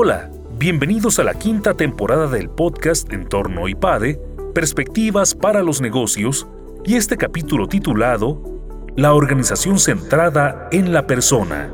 [0.00, 4.20] Hola, bienvenidos a la quinta temporada del podcast Entorno IPADE,
[4.54, 6.46] Perspectivas para los Negocios,
[6.84, 8.40] y este capítulo titulado
[8.94, 11.72] La organización centrada en la persona.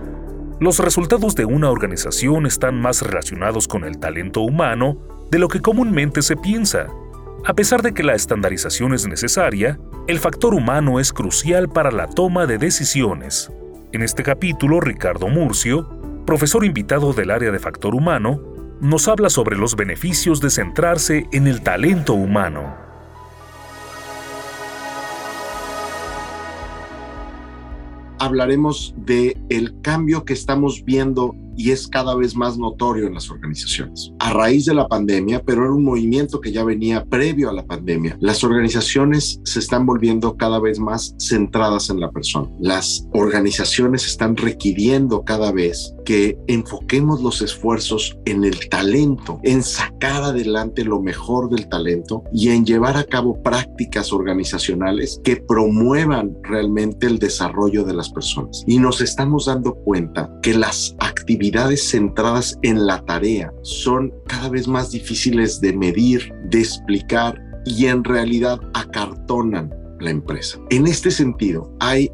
[0.58, 4.96] Los resultados de una organización están más relacionados con el talento humano
[5.30, 6.86] de lo que comúnmente se piensa.
[7.44, 12.06] A pesar de que la estandarización es necesaria, el factor humano es crucial para la
[12.06, 13.52] toma de decisiones.
[13.92, 16.03] En este capítulo, Ricardo Murcio,
[16.34, 18.42] profesor invitado del área de factor humano,
[18.80, 22.74] nos habla sobre los beneficios de centrarse en el talento humano.
[28.18, 33.30] Hablaremos de el cambio que estamos viendo y es cada vez más notorio en las
[33.30, 34.12] organizaciones.
[34.18, 37.64] A raíz de la pandemia, pero era un movimiento que ya venía previo a la
[37.64, 42.48] pandemia, las organizaciones se están volviendo cada vez más centradas en la persona.
[42.60, 50.22] Las organizaciones están requiriendo cada vez que enfoquemos los esfuerzos en el talento, en sacar
[50.22, 57.06] adelante lo mejor del talento y en llevar a cabo prácticas organizacionales que promuevan realmente
[57.06, 58.64] el desarrollo de las personas.
[58.66, 64.48] Y nos estamos dando cuenta que las actividades actividades centradas en la tarea son cada
[64.48, 69.70] vez más difíciles de medir, de explicar y en realidad acartonan
[70.00, 70.58] la empresa.
[70.70, 72.10] En este sentido, hay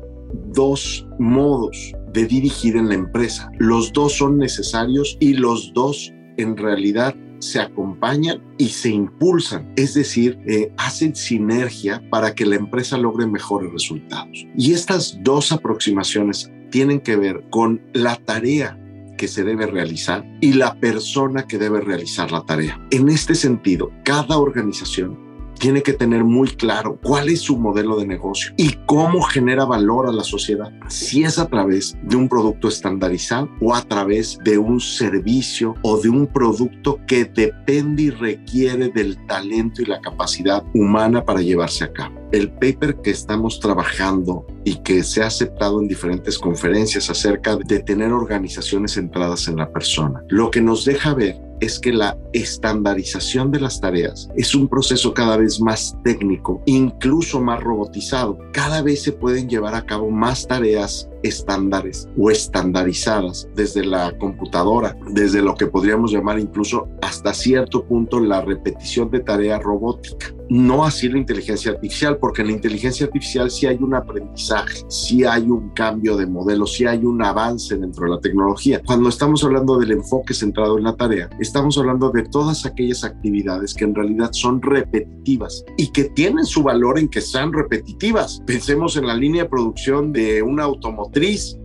[0.52, 3.48] dos modos de dirigir en la empresa.
[3.58, 9.94] Los dos son necesarios y los dos en realidad se acompañan y se impulsan, es
[9.94, 14.44] decir, eh, hacen sinergia para que la empresa logre mejores resultados.
[14.56, 18.76] Y estas dos aproximaciones tienen que ver con la tarea
[19.20, 22.80] que se debe realizar y la persona que debe realizar la tarea.
[22.90, 25.29] En este sentido, cada organización
[25.60, 30.08] tiene que tener muy claro cuál es su modelo de negocio y cómo genera valor
[30.08, 30.72] a la sociedad.
[30.88, 36.00] Si es a través de un producto estandarizado o a través de un servicio o
[36.00, 41.84] de un producto que depende y requiere del talento y la capacidad humana para llevarse
[41.84, 42.18] a cabo.
[42.32, 47.80] El paper que estamos trabajando y que se ha aceptado en diferentes conferencias acerca de
[47.80, 53.50] tener organizaciones centradas en la persona, lo que nos deja ver es que la estandarización
[53.50, 58.38] de las tareas es un proceso cada vez más técnico, incluso más robotizado.
[58.52, 64.96] Cada vez se pueden llevar a cabo más tareas estándares o estandarizadas desde la computadora,
[65.10, 70.34] desde lo que podríamos llamar incluso hasta cierto punto la repetición de tarea robótica.
[70.50, 75.24] No así la inteligencia artificial, porque en la inteligencia artificial sí hay un aprendizaje, sí
[75.24, 78.82] hay un cambio de modelo, sí hay un avance dentro de la tecnología.
[78.84, 83.74] Cuando estamos hablando del enfoque centrado en la tarea, estamos hablando de todas aquellas actividades
[83.74, 88.42] que en realidad son repetitivas y que tienen su valor en que sean repetitivas.
[88.44, 90.58] Pensemos en la línea de producción de un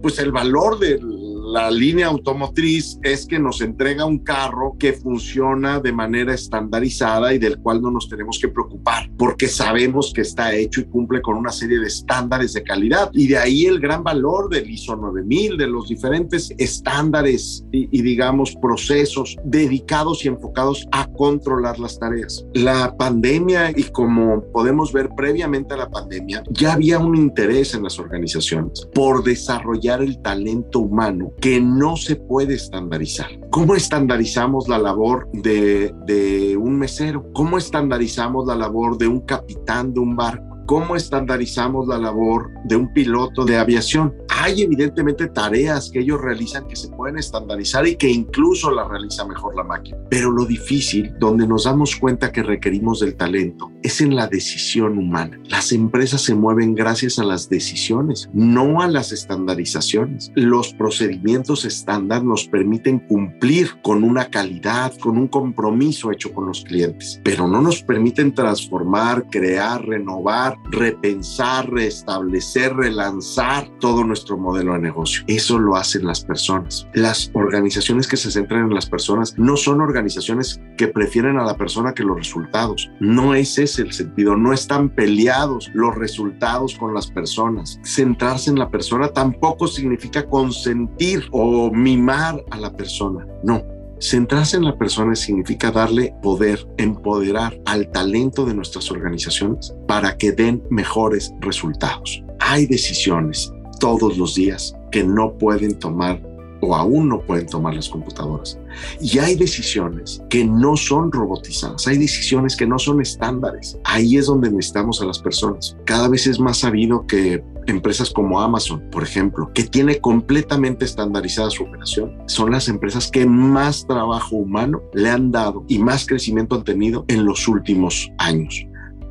[0.01, 0.99] pues el valor del
[1.45, 7.37] la línea automotriz es que nos entrega un carro que funciona de manera estandarizada y
[7.37, 11.37] del cual no nos tenemos que preocupar porque sabemos que está hecho y cumple con
[11.37, 13.11] una serie de estándares de calidad.
[13.13, 18.01] Y de ahí el gran valor del ISO 9000, de los diferentes estándares y, y
[18.01, 22.45] digamos procesos dedicados y enfocados a controlar las tareas.
[22.53, 27.83] La pandemia y como podemos ver previamente a la pandemia, ya había un interés en
[27.83, 33.27] las organizaciones por desarrollar el talento humano que no se puede estandarizar.
[33.51, 37.25] ¿Cómo estandarizamos la labor de, un mesero?
[37.33, 40.43] ¿Cómo estandarizamos la labor de un capitán de un barco?
[40.65, 44.15] ¿Cómo estandarizamos la labor de un piloto de aviación?
[44.45, 49.25] Hay evidentemente tareas que ellos realizan que se pueden estandarizar y que incluso la realiza
[49.25, 49.97] mejor la máquina.
[50.07, 54.99] Pero lo difícil, donde nos damos cuenta que requerimos del talento, es en la decisión
[54.99, 55.39] humana.
[55.49, 60.31] Las empresas se mueven gracias a las decisiones, no a las estandarizaciones.
[60.35, 66.63] Los procedimientos estándar nos permiten cumplir con una calidad, con un compromiso hecho con los
[66.63, 74.79] clientes, pero no nos permiten transformar, crear, renovar repensar, restablecer, relanzar todo nuestro modelo de
[74.79, 75.23] negocio.
[75.27, 76.87] Eso lo hacen las personas.
[76.93, 81.57] Las organizaciones que se centran en las personas no son organizaciones que prefieren a la
[81.57, 82.89] persona que los resultados.
[82.99, 84.35] No es ese el sentido.
[84.35, 87.79] No están peleados los resultados con las personas.
[87.83, 93.25] Centrarse en la persona tampoco significa consentir o mimar a la persona.
[93.43, 93.63] No,
[93.99, 100.33] Centrarse en la persona significa darle poder, empoderar al talento de nuestras organizaciones para que
[100.33, 102.21] den mejores resultados.
[102.39, 106.21] Hay decisiones todos los días que no pueden tomar
[106.61, 108.57] o aún no pueden tomar las computadoras.
[109.01, 113.77] Y hay decisiones que no son robotizadas, hay decisiones que no son estándares.
[113.83, 115.77] Ahí es donde necesitamos a las personas.
[115.85, 121.49] Cada vez es más sabido que empresas como Amazon, por ejemplo, que tiene completamente estandarizada
[121.49, 126.55] su operación, son las empresas que más trabajo humano le han dado y más crecimiento
[126.55, 128.65] han tenido en los últimos años.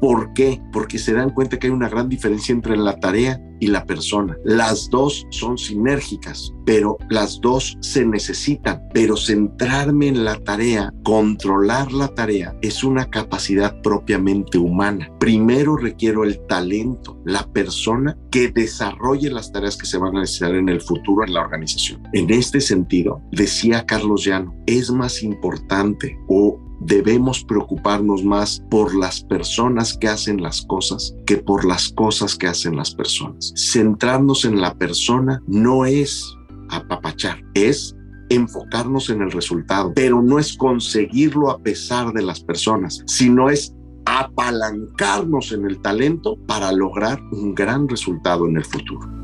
[0.05, 0.61] ¿Por qué?
[0.71, 4.37] Porque se dan cuenta que hay una gran diferencia entre la tarea y la persona.
[4.45, 8.83] Las dos son sinérgicas, pero las dos se necesitan.
[8.93, 15.09] Pero centrarme en la tarea, controlar la tarea, es una capacidad propiamente humana.
[15.19, 20.55] Primero requiero el talento, la persona que desarrolle las tareas que se van a necesitar
[20.55, 22.03] en el futuro en la organización.
[22.12, 29.23] En este sentido, decía Carlos Llano, es más importante o debemos preocuparnos más por las
[29.25, 33.53] personas que hacen las cosas que por las cosas que hacen las personas.
[33.57, 36.25] Centrarnos en la persona no es
[36.71, 37.95] apapachar, es
[38.31, 43.75] enfocarnos en el resultado, pero no es conseguirlo a pesar de las personas, sino es
[44.07, 49.24] apalancarnos en el talento para lograr un gran resultado en el futuro.